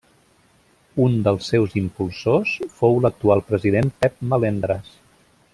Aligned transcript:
Un 1.03 1.17
dels 1.27 1.49
seus 1.53 1.75
impulsors 1.83 2.55
fou 2.81 2.99
l'actual 3.05 3.47
president 3.53 3.95
Pep 4.03 4.21
Melendres. 4.33 4.95